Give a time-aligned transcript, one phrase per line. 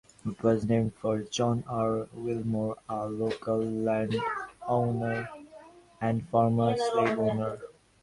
[0.25, 2.07] It was named for John R.
[2.13, 5.29] Wilmore, a local landowner
[6.01, 7.59] and former slave owner.